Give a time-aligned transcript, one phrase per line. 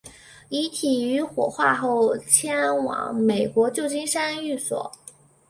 [0.49, 4.91] 遗体于火化后迁往美国旧金山寓所。